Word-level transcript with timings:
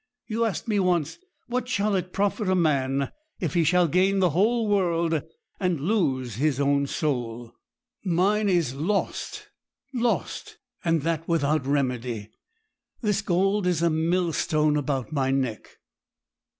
You 0.25 0.45
asked 0.45 0.67
me 0.67 0.79
once, 0.79 1.19
"What 1.45 1.67
shall 1.69 1.93
it 1.93 2.11
profit 2.11 2.49
a 2.49 2.55
man 2.55 3.11
if 3.39 3.53
he 3.53 3.63
shall 3.63 3.87
gain 3.87 4.17
the 4.17 4.31
whole 4.31 4.67
world, 4.67 5.21
and 5.59 5.79
lose 5.79 6.37
his 6.37 6.59
own 6.59 6.87
soul?" 6.87 7.53
Mine 8.03 8.49
is 8.49 8.73
lost 8.73 9.49
lost, 9.93 10.57
and 10.83 11.03
that 11.03 11.27
without 11.27 11.67
remedy. 11.67 12.31
This 13.01 13.21
gold 13.21 13.67
is 13.67 13.83
a 13.83 13.91
millstone 13.91 14.75
about 14.75 15.11
my 15.13 15.29
neck.' 15.29 15.69